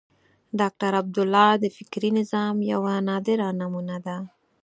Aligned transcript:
ډاکټر 0.59 0.91
عبدالله 1.01 1.49
د 1.63 1.65
فکري 1.77 2.09
نظام 2.19 2.55
یوه 2.73 2.93
نادره 3.07 3.49
نمونه 3.59 3.97
ده. 4.05 4.17